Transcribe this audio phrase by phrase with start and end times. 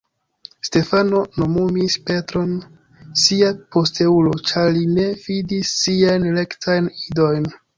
[0.67, 2.55] Stefano nomumis Petron
[3.25, 7.51] sia posteulo, ĉar li ne fidis siajn rektajn idojn.